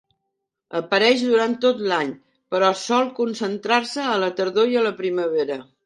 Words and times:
Apareix 0.79 1.21
durant 1.25 1.53
tot 1.67 1.83
l'any 1.93 2.11
però 2.55 2.73
sol 2.87 3.13
concentrar-se 3.21 4.11
a 4.15 4.19
la 4.27 4.35
tardor 4.41 4.77
i 4.79 4.85
la 4.91 4.99
primavera. 5.05 5.65